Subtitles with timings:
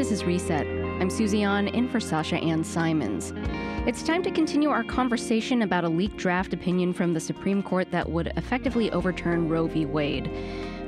[0.00, 0.66] This is Reset.
[0.66, 3.34] I'm Susie An in for Sasha Ann Simons.
[3.86, 7.90] It's time to continue our conversation about a leaked draft opinion from the Supreme Court
[7.90, 9.84] that would effectively overturn Roe v.
[9.84, 10.30] Wade.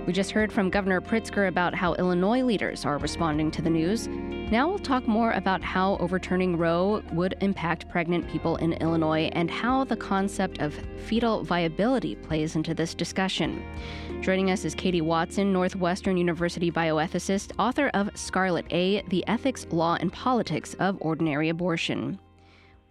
[0.06, 4.08] We just heard from Governor Pritzker about how Illinois leaders are responding to the news.
[4.08, 9.50] Now we'll talk more about how overturning Roe would impact pregnant people in Illinois and
[9.50, 10.72] how the concept of
[11.04, 13.62] fetal viability plays into this discussion.
[14.22, 19.96] Joining us is Katie Watson, Northwestern University bioethicist, author of Scarlet A The Ethics, Law,
[19.98, 22.20] and Politics of Ordinary Abortion.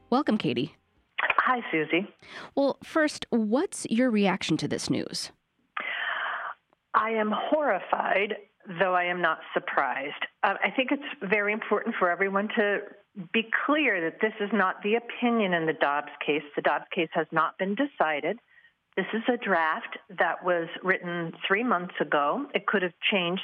[0.10, 0.76] Welcome, Katie.
[1.22, 2.06] Hi, Susie.
[2.54, 5.32] Well, first, what's your reaction to this news?
[6.94, 8.36] I am horrified,
[8.78, 10.26] though I am not surprised.
[10.44, 12.80] Uh, I think it's very important for everyone to
[13.32, 16.44] be clear that this is not the opinion in the Dobbs case.
[16.58, 18.38] The Dobbs case has not been decided.
[18.98, 22.46] This is a draft that was written three months ago.
[22.54, 23.42] It could have changed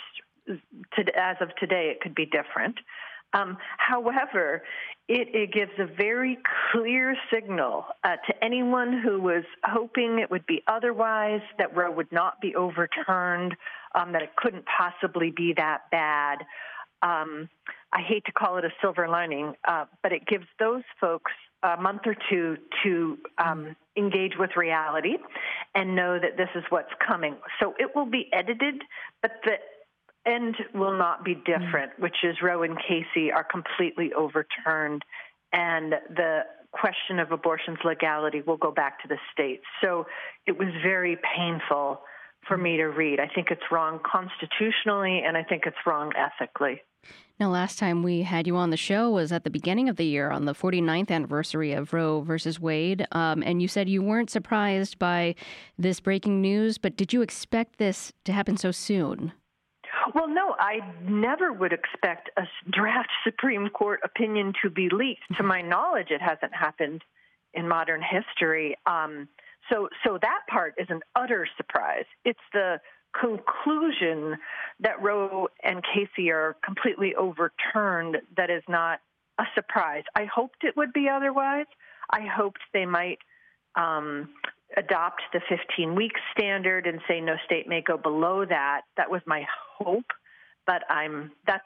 [0.47, 2.77] to, as of today, it could be different.
[3.33, 4.63] Um, however,
[5.07, 6.37] it, it, gives a very
[6.71, 12.11] clear signal uh, to anyone who was hoping it would be otherwise, that Roe would
[12.11, 13.55] not be overturned,
[13.95, 16.39] um, that it couldn't possibly be that bad.
[17.01, 17.49] Um,
[17.91, 21.31] I hate to call it a silver lining, uh, but it gives those folks
[21.63, 25.15] a month or two to um, engage with reality
[25.75, 27.35] and know that this is what's coming.
[27.59, 28.81] So it will be edited,
[29.21, 29.57] but the
[30.29, 31.99] end will not be different, mm.
[31.99, 35.03] which is Roe and Casey are completely overturned,
[35.53, 39.63] and the question of abortion's legality will go back to the states.
[39.81, 40.05] So
[40.45, 42.01] it was very painful
[42.47, 43.19] for me to read.
[43.19, 46.81] I think it's wrong constitutionally, and I think it's wrong ethically.
[47.39, 50.05] Now, last time we had you on the show was at the beginning of the
[50.05, 53.05] year on the 49th anniversary of Roe versus Wade.
[53.11, 55.35] Um, and you said you weren't surprised by
[55.77, 59.33] this breaking news, but did you expect this to happen so soon?
[60.15, 65.23] Well, no, I never would expect a draft Supreme Court opinion to be leaked.
[65.37, 67.03] To my knowledge, it hasn't happened
[67.53, 68.75] in modern history.
[68.87, 69.27] Um,
[69.71, 72.05] so, so that part is an utter surprise.
[72.25, 72.79] It's the
[73.19, 74.37] conclusion
[74.79, 78.99] that Roe and Casey are completely overturned that is not
[79.39, 80.03] a surprise.
[80.15, 81.65] I hoped it would be otherwise.
[82.09, 83.19] I hoped they might
[83.75, 84.29] um,
[84.75, 88.81] adopt the 15 week standard and say no state may go below that.
[88.97, 89.45] That was my
[89.77, 90.11] hope,
[90.65, 91.63] but I'm that's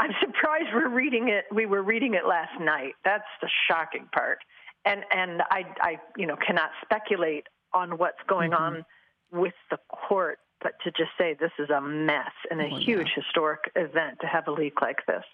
[0.00, 1.44] I'm surprised we're reading it.
[1.54, 2.94] We were reading it last night.
[3.04, 4.38] That's the shocking part,
[4.84, 8.62] and and I I you know cannot speculate on what's going mm-hmm.
[8.62, 8.84] on
[9.30, 13.08] with the court, but to just say this is a mess and a oh, huge
[13.08, 13.22] yeah.
[13.22, 15.24] historic event to have a leak like this.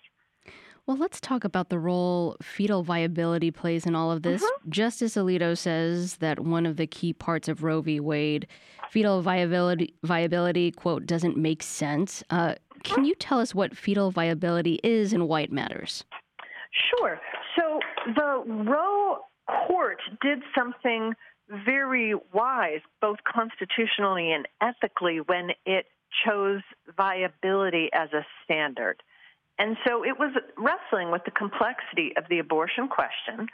[0.87, 4.43] Well, let's talk about the role fetal viability plays in all of this.
[4.43, 4.71] Mm-hmm.
[4.71, 8.01] Justice Alito says that one of the key parts of Roe v.
[8.01, 8.47] Wade,
[8.91, 12.25] fetal viability, viability quote, doesn't make sense.
[12.31, 16.05] Uh, can you tell us what fetal viability is and why it matters?
[16.91, 17.21] Sure.
[17.55, 17.81] So
[18.15, 19.19] the Roe
[19.67, 21.13] court did something
[21.49, 25.87] very wise, both constitutionally and ethically, when it
[26.25, 26.63] chose
[26.97, 29.03] viability as a standard.
[29.59, 33.49] And so it was wrestling with the complexity of the abortion question.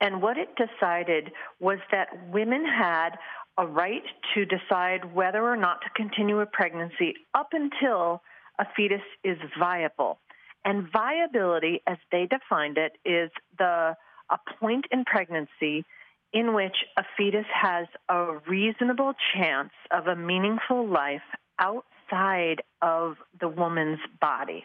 [0.00, 3.10] And what it decided was that women had
[3.58, 8.22] a right to decide whether or not to continue a pregnancy up until
[8.58, 10.18] a fetus is viable.
[10.64, 13.94] And viability, as they defined it, is the
[14.30, 15.84] a point in pregnancy
[16.32, 21.22] in which a fetus has a reasonable chance of a meaningful life
[21.58, 24.64] outside of the woman's body.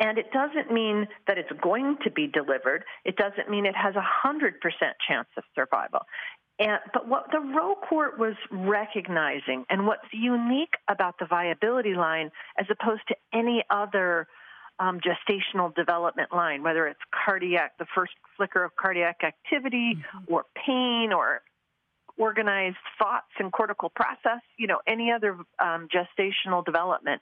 [0.00, 2.84] And it doesn't mean that it's going to be delivered.
[3.04, 4.52] It doesn't mean it has a 100%
[5.06, 6.00] chance of survival.
[6.58, 12.30] And, but what the Roe court was recognizing, and what's unique about the viability line
[12.58, 14.28] as opposed to any other
[14.78, 20.32] um, gestational development line, whether it's cardiac, the first flicker of cardiac activity, mm-hmm.
[20.32, 21.42] or pain, or
[22.16, 27.20] organized thoughts and cortical process, you know, any other um, gestational development,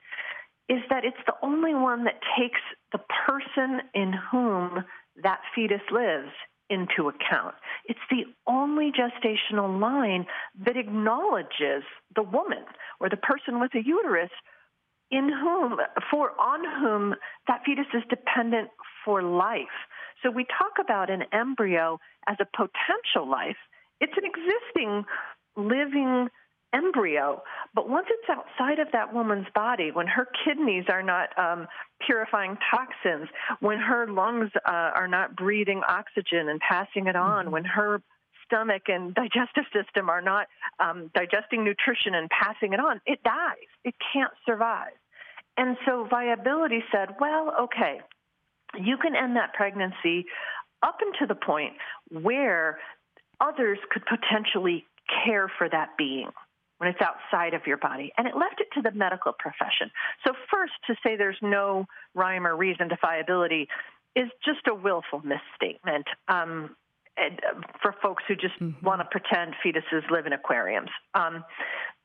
[0.69, 2.61] is that it's the only one that takes
[2.93, 4.85] the person in whom
[5.23, 6.31] that fetus lives
[6.71, 7.55] into account.
[7.85, 10.27] It's the only gestational line
[10.65, 11.85] that acknowledges
[12.15, 12.65] the woman
[13.01, 14.31] or the person with a uterus
[15.13, 15.77] in whom
[16.11, 17.15] for on whom
[17.47, 18.71] that fetus is dependent
[19.05, 19.79] for life.
[20.23, 23.57] So we talk about an embryo as a potential life.
[24.01, 25.05] It's an existing
[25.57, 26.29] living
[26.73, 27.43] embryo.
[27.75, 31.69] But once it's outside of that woman's body, when her kidneys are not um,
[32.07, 33.29] purifying toxins,
[33.61, 37.53] when her lungs uh, are not breathing oxygen and passing it on, mm-hmm.
[37.53, 38.03] when her
[38.47, 40.47] stomach and digestive system are not
[40.81, 43.69] um, digesting nutrition and passing it on, it dies.
[43.85, 44.93] It can't survive.
[45.57, 48.01] And so viability said, well, okay,
[48.79, 50.27] you can end that pregnancy
[50.83, 51.75] up until the point
[52.11, 52.79] where
[53.41, 54.87] others could potentially
[55.25, 56.31] care for that being
[56.79, 58.13] when it's outside of your body.
[58.17, 59.91] And it left it to the medical profession.
[60.27, 63.69] So, first, to say there's no rhyme or reason to viability
[64.17, 66.07] is just a willful misstatement.
[66.29, 66.77] Um,
[67.19, 68.85] uh, for folks who just mm-hmm.
[68.85, 70.89] want to pretend fetuses live in aquariums.
[71.13, 71.45] Um,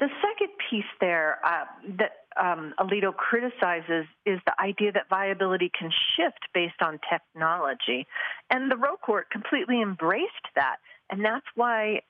[0.01, 1.63] the second piece there uh,
[1.97, 8.07] that um, Alito criticizes is the idea that viability can shift based on technology.
[8.49, 10.77] And the Roe Court completely embraced that.
[11.09, 12.01] And that's why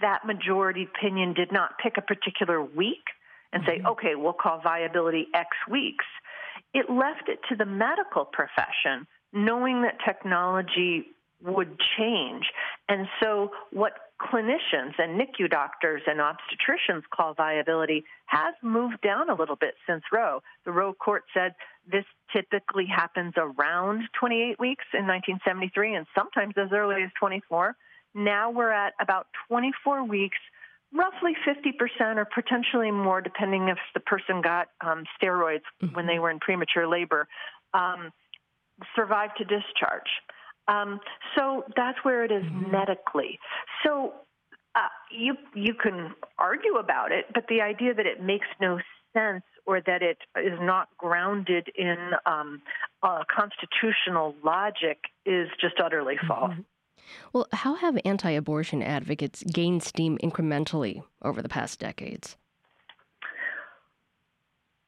[0.00, 3.04] that majority opinion did not pick a particular week
[3.52, 3.88] and say, mm-hmm.
[3.88, 6.04] okay, we'll call viability X weeks.
[6.72, 11.06] It left it to the medical profession, knowing that technology
[11.42, 12.44] would change.
[12.88, 19.34] And so, what clinicians and NICU doctors and obstetricians call viability has moved down a
[19.34, 20.42] little bit since Roe.
[20.64, 21.54] The Roe court said
[21.90, 27.74] this typically happens around 28 weeks in 1973 and sometimes as early as 24.
[28.14, 30.38] Now we're at about 24 weeks,
[30.92, 35.94] roughly 50% or potentially more, depending if the person got um, steroids mm-hmm.
[35.94, 37.26] when they were in premature labor,
[37.72, 38.12] um,
[38.94, 40.10] survive to discharge.
[40.70, 41.00] Um,
[41.36, 42.70] so that's where it is mm-hmm.
[42.70, 43.38] medically.
[43.84, 44.12] So
[44.74, 48.78] uh, you you can argue about it, but the idea that it makes no
[49.12, 52.62] sense or that it is not grounded in um,
[53.02, 56.52] uh, constitutional logic is just utterly false.
[56.52, 56.60] Mm-hmm.
[57.32, 62.36] Well, how have anti abortion advocates gained steam incrementally over the past decades?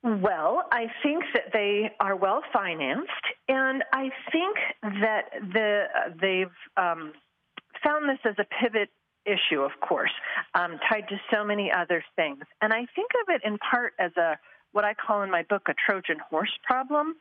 [0.04, 3.10] Well, I think that they are well financed,
[3.48, 5.84] and I think that the
[6.20, 6.46] they've
[6.76, 7.12] um,
[7.84, 8.88] found this as a pivot
[9.24, 10.10] issue, of course,
[10.54, 12.42] um, tied to so many other things.
[12.60, 14.38] And I think of it in part as a
[14.72, 17.14] what I call in my book a Trojan horse problem,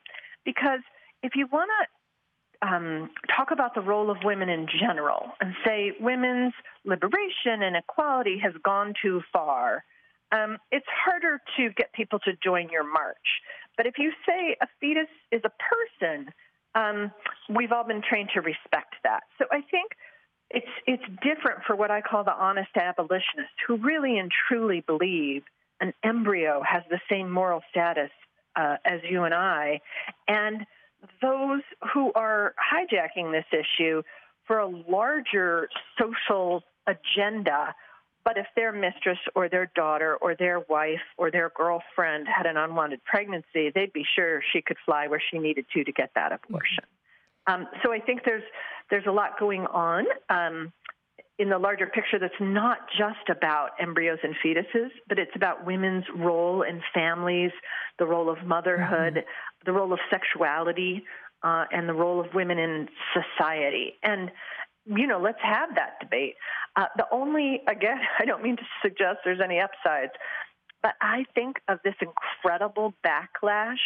[0.44, 0.80] because
[1.22, 5.92] if you want to um, talk about the role of women in general and say
[6.00, 6.54] women's
[6.86, 9.84] liberation and equality has gone too far
[10.32, 13.18] um, it's harder to get people to join your march.
[13.78, 16.30] But if you say a fetus is a person,
[16.76, 17.12] um,
[17.50, 19.24] we've all been trained to respect that.
[19.38, 19.92] So I think
[20.50, 25.44] it's it's different for what I call the honest abolitionists who really and truly believe
[25.80, 28.12] an embryo has the same moral status
[28.56, 29.80] uh, as you and I,
[30.28, 30.66] and
[31.22, 31.62] those
[31.94, 34.04] who are hijacking this issue
[34.46, 35.70] for a larger
[36.00, 37.74] social agenda
[38.24, 42.58] but if their mistress or their daughter or their wife or their girlfriend had an
[42.58, 46.32] unwanted pregnancy, they'd be sure she could fly where she needed to to get that
[46.32, 46.84] abortion.
[47.48, 48.44] Um, so I think there's
[48.90, 50.72] there's a lot going on um,
[51.40, 56.06] in the larger picture that's not just about embryos and fetuses, but it's about women's
[56.16, 57.52] role in families,
[57.98, 59.66] the role of motherhood, mm-hmm.
[59.66, 61.04] the role of sexuality,
[61.44, 63.94] uh, and the role of women in society.
[64.04, 64.30] And
[64.86, 66.36] you know, let's have that debate.
[66.76, 70.14] Uh, the only, again, I don't mean to suggest there's any upsides,
[70.82, 73.78] but I think of this incredible backlash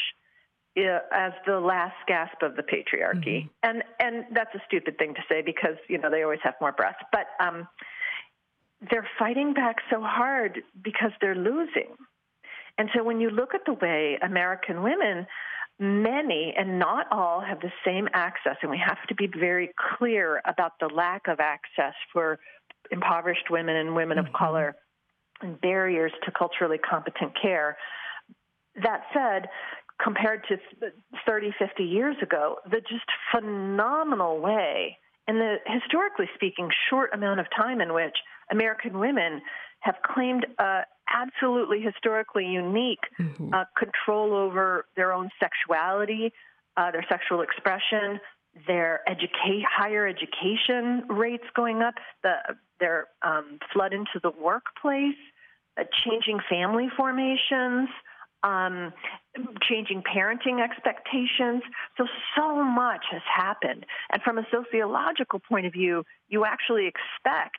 [0.78, 3.48] uh, as the last gasp of the patriarchy, mm-hmm.
[3.64, 6.74] and and that's a stupid thing to say because you know they always have more
[6.74, 7.66] breath, but um,
[8.92, 11.96] they're fighting back so hard because they're losing,
[12.78, 15.26] and so when you look at the way American women
[15.80, 20.42] many and not all have the same access, and we have to be very clear
[20.46, 22.40] about the lack of access for
[22.92, 24.28] impoverished women and women mm-hmm.
[24.28, 24.76] of color
[25.42, 27.78] and barriers to culturally competent care.
[28.82, 29.50] That said,
[30.02, 30.58] compared to
[31.26, 34.98] 30, 50 years ago, the just phenomenal way,
[35.28, 38.16] in the historically speaking short amount of time in which
[38.52, 39.42] American women
[39.80, 40.82] have claimed a
[41.14, 43.54] absolutely historically unique mm-hmm.
[43.54, 46.32] uh, control over their own sexuality,
[46.78, 48.20] uh, their sexual expression,
[48.68, 52.36] their educate higher education rates going up, the,
[52.80, 55.16] their um, flood into the workplace,
[55.78, 57.90] uh, changing family formations.
[58.44, 58.94] Um,
[59.68, 61.64] changing parenting expectations.
[61.98, 62.06] So,
[62.38, 63.88] so much has happened.
[64.12, 67.58] And from a sociological point of view, you actually expect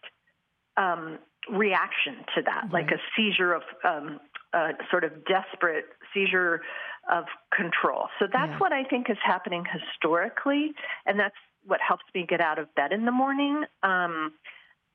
[0.77, 1.19] um,
[1.51, 2.73] reaction to that, right.
[2.73, 4.21] like a seizure of um,
[4.53, 6.63] a sort of desperate seizure
[7.11, 7.25] of
[7.55, 8.09] control.
[8.19, 8.59] So that's yeah.
[8.59, 10.73] what I think is happening historically,
[11.05, 11.37] and that's
[11.67, 13.65] what helps me get out of bed in the morning.
[13.83, 14.33] Um,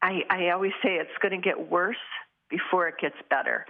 [0.01, 1.95] I, I always say it's going to get worse
[2.49, 3.65] before it gets better.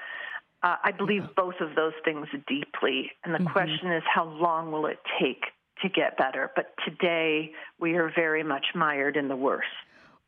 [0.63, 1.29] Uh, I believe yeah.
[1.35, 3.51] both of those things deeply, and the mm-hmm.
[3.51, 5.43] question is how long will it take
[5.81, 6.51] to get better?
[6.55, 9.67] But today we are very much mired in the worst.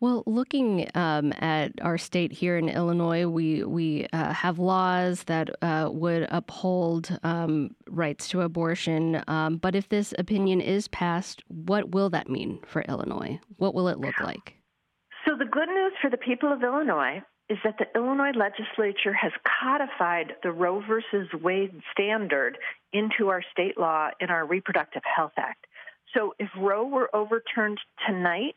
[0.04, 5.50] Well, looking um, at our state here in Illinois, we we uh, have laws that
[5.62, 9.24] uh, would uphold um, rights to abortion.
[9.30, 13.40] Um, but if this opinion is passed, what will that mean for Illinois?
[13.56, 14.56] What will it look like?
[15.26, 19.32] So the good news for the people of Illinois is that the Illinois legislature has
[19.62, 22.58] codified the Roe versus Wade standard
[22.92, 25.66] into our state law in our Reproductive Health Act.
[26.14, 28.56] So if Roe were overturned tonight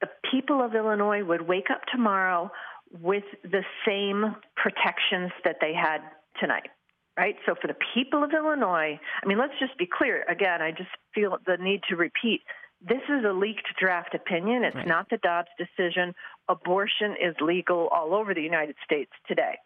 [0.00, 2.50] the people of Illinois would wake up tomorrow
[2.90, 5.98] with the same protections that they had
[6.40, 6.70] tonight.
[7.16, 7.34] Right?
[7.46, 10.24] So, for the people of Illinois, I mean, let's just be clear.
[10.28, 12.42] Again, I just feel the need to repeat
[12.80, 14.62] this is a leaked draft opinion.
[14.62, 14.86] It's right.
[14.86, 16.14] not the Dobbs decision.
[16.48, 19.56] Abortion is legal all over the United States today.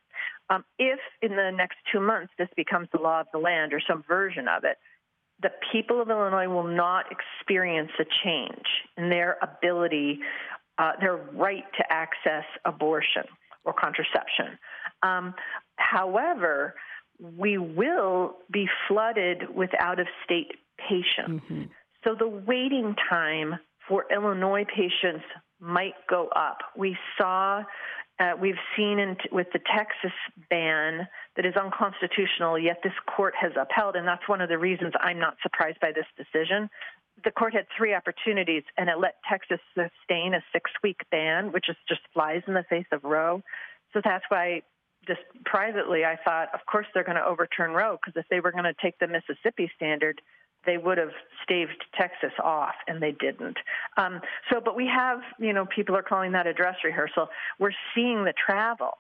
[0.49, 3.81] Um, if in the next two months this becomes the law of the land or
[3.87, 4.79] some version of it,
[5.43, 10.21] the people of Illinois will not experience a change in their ability,
[10.79, 13.25] uh, their right to access abortion
[13.65, 14.59] or contraception.
[15.03, 15.35] Um,
[15.77, 16.75] however,
[17.19, 21.45] we will be flooded with out of state patients.
[21.45, 21.63] Mm-hmm.
[22.05, 23.55] So the waiting time
[23.89, 25.25] for Illinois patients
[25.61, 26.59] might go up.
[26.77, 27.63] We saw
[28.19, 30.13] uh, we've seen in t- with the Texas
[30.51, 34.93] ban that is unconstitutional, yet this court has upheld, and that's one of the reasons
[35.01, 36.69] I'm not surprised by this decision.
[37.25, 41.69] The court had three opportunities, and it let Texas sustain a six week ban, which
[41.69, 43.43] is just flies in the face of Roe.
[43.93, 44.63] So that's why,
[45.07, 48.53] just privately, I thought, of course, they're going to overturn Roe, because if they were
[48.53, 50.21] going to take the Mississippi standard,
[50.65, 51.11] they would have
[51.43, 53.57] staved Texas off, and they didn't.
[53.97, 54.21] Um,
[54.51, 57.29] so, but we have, you know, people are calling that a dress rehearsal.
[57.59, 58.99] We're seeing the travel,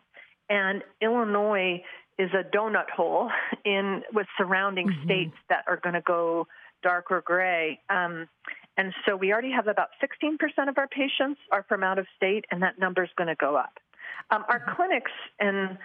[0.49, 1.83] and Illinois
[2.19, 3.31] is a donut hole
[3.65, 5.05] in with surrounding mm-hmm.
[5.05, 6.47] states that are going to go
[6.83, 7.81] dark or gray.
[7.89, 8.29] Um,
[8.77, 12.45] and so we already have about 16% of our patients are from out of state,
[12.51, 13.79] and that number is going to go up.
[14.31, 14.77] Um, our mm-hmm.
[14.77, 15.79] clinics and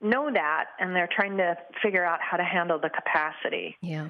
[0.00, 3.76] know that, and they're trying to figure out how to handle the capacity.
[3.82, 4.08] Yeah.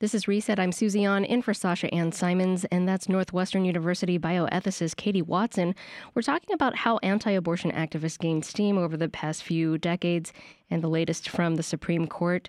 [0.00, 0.60] This is Reset.
[0.60, 5.74] I'm Susie An in for Sasha Ann Simons, and that's Northwestern University bioethicist Katie Watson.
[6.14, 10.32] We're talking about how anti abortion activists gained steam over the past few decades
[10.70, 12.48] and the latest from the Supreme Court.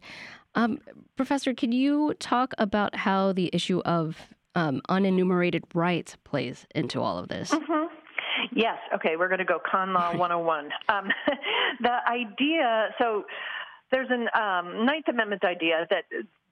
[0.53, 0.77] Um,
[1.15, 4.15] Professor, could you talk about how the issue of
[4.53, 7.49] um, unenumerated rights plays into all of this?
[7.49, 7.87] Mm-hmm.
[8.53, 8.77] Yes.
[8.93, 10.69] Okay, we're going to go con law 101.
[10.87, 11.07] um,
[11.81, 13.25] the idea, so
[13.91, 16.03] there's a um, Ninth Amendment idea that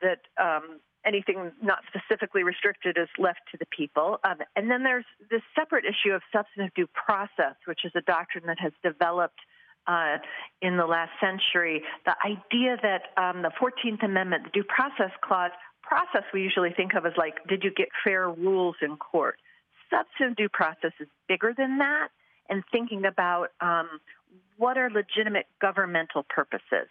[0.01, 4.20] that um, anything not specifically restricted is left to the people.
[4.24, 8.46] Um, and then there's this separate issue of substantive due process, which is a doctrine
[8.48, 9.40] that has developed
[9.88, 10.18] uh,
[10.62, 11.82] in the last century.
[12.06, 16.94] The idea that um, the 14th Amendment, the Due Process Clause, process we usually think
[16.94, 19.38] of as like, did you get fair rules in court?
[19.90, 22.10] Substantive due process is bigger than that,
[22.50, 23.88] and thinking about um,
[24.58, 26.90] what are legitimate governmental purposes.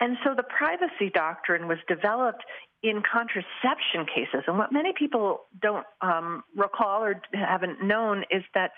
[0.00, 2.42] And so the privacy doctrine was developed
[2.82, 4.44] in contraception cases.
[4.46, 8.72] And what many people don't um, recall or haven't known is that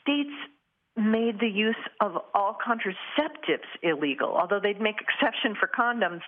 [0.00, 0.34] states
[0.96, 6.22] made the use of all contraceptives illegal, although they'd make exception for condoms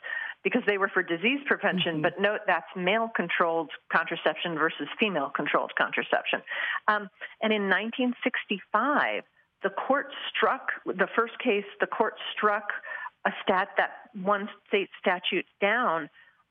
[0.44, 1.94] because they were for disease prevention.
[1.94, 2.02] Mm-hmm.
[2.02, 6.40] But note that's male controlled contraception versus female controlled contraception.
[6.86, 7.08] Um,
[7.42, 9.24] and in 1965,
[9.62, 12.68] the court struck the first case, the court struck
[13.26, 13.90] a stat that
[14.22, 16.08] one state statute down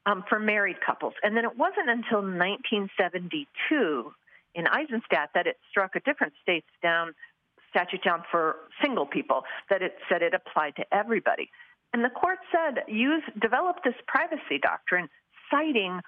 [0.07, 1.13] um, for married couples.
[1.21, 4.13] And then it wasn't until 1972
[4.55, 7.13] in Eisenstadt that it struck a different state's down
[7.69, 11.51] statute down for single people that it said it applied to everybody.
[11.93, 15.09] And the court said use develop this privacy doctrine,
[15.51, 15.99] citing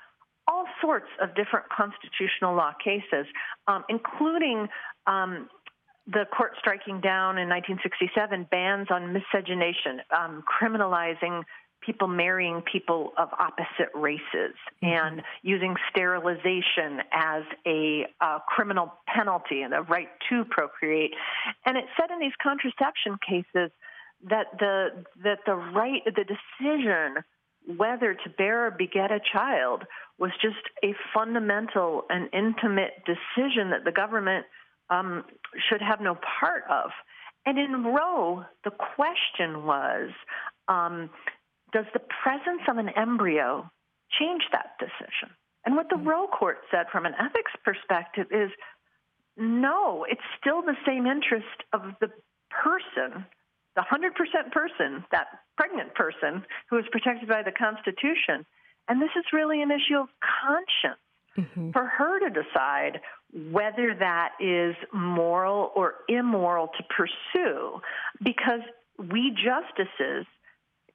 [0.47, 3.27] all sorts of different constitutional law cases,
[3.67, 4.67] um, including
[5.05, 5.49] um,
[6.07, 11.43] the court striking down in 1967 bans on miscegenation, um, criminalizing
[11.85, 14.87] people marrying people of opposite races mm-hmm.
[14.87, 21.11] and using sterilization as a uh, criminal penalty and a right to procreate.
[21.65, 23.71] And it said in these contraception cases
[24.29, 27.23] that the that the right the decision
[27.77, 29.83] whether to bear or beget a child
[30.17, 34.45] was just a fundamental and intimate decision that the government
[34.89, 35.23] um,
[35.69, 36.89] should have no part of.
[37.45, 40.09] And in Roe, the question was
[40.67, 41.09] um,
[41.71, 43.69] does the presence of an embryo
[44.19, 45.35] change that decision?
[45.65, 46.07] And what the mm-hmm.
[46.07, 48.49] Roe court said from an ethics perspective is
[49.37, 52.09] no, it's still the same interest of the
[52.49, 53.25] person,
[53.75, 58.45] the 100% person, that pregnant person who is protected by the Constitution.
[58.87, 60.09] And this is really an issue of
[60.41, 60.99] conscience.
[61.37, 61.71] mm-hmm.
[61.71, 62.99] for her to decide
[63.51, 67.79] whether that is moral or immoral to pursue
[68.23, 68.61] because
[68.97, 70.25] we justices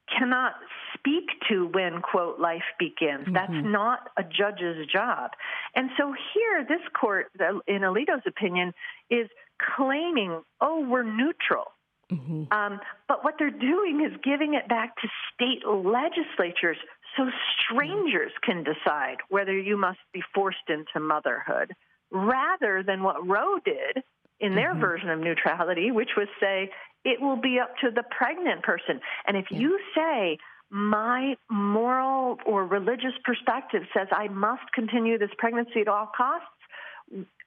[0.08, 0.54] cannot
[0.94, 3.34] speak to when quote life begins mm-hmm.
[3.34, 5.30] that's not a judge's job
[5.75, 7.26] and so here this court
[7.66, 8.73] in alito's opinion
[9.11, 9.28] is
[9.76, 11.73] claiming oh we're neutral
[12.12, 12.44] mm-hmm.
[12.52, 16.76] um, but what they're doing is giving it back to state legislatures
[17.16, 17.28] so
[17.61, 21.73] strangers can decide whether you must be forced into motherhood
[22.11, 24.02] rather than what roe did
[24.40, 24.80] in their mm-hmm.
[24.80, 26.70] version of neutrality, which was say
[27.04, 29.00] it will be up to the pregnant person.
[29.26, 29.58] And if yeah.
[29.58, 30.38] you say,
[30.70, 36.49] my moral or religious perspective says I must continue this pregnancy at all costs,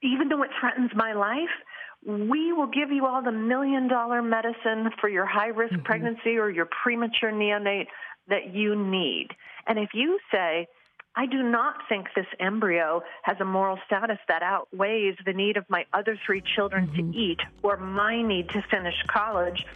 [0.02, 1.50] even though it threatens my life,
[2.06, 5.82] we will give you all the million dollar medicine for your high risk mm-hmm.
[5.82, 7.86] pregnancy or your premature neonate
[8.28, 9.28] that you need.
[9.66, 10.68] And if you say,
[11.18, 15.64] I do not think this embryo has a moral status that outweighs the need of
[15.68, 17.10] my other three children mm-hmm.
[17.10, 19.66] to eat or my need to finish college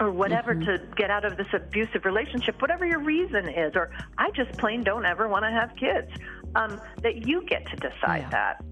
[0.00, 0.64] or whatever mm-hmm.
[0.64, 4.82] to get out of this abusive relationship, whatever your reason is, or I just plain
[4.82, 6.10] don't ever want to have kids,
[6.54, 8.30] um, that you get to decide yeah.
[8.30, 8.64] that.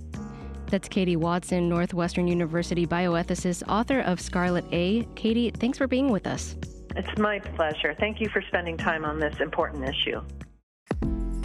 [0.69, 5.07] That's Katie Watson, Northwestern University bioethicist, author of Scarlet A.
[5.17, 6.57] Katie, thanks for being with us.
[6.97, 7.95] It's my pleasure.
[8.01, 10.23] Thank you for spending time on this important issue.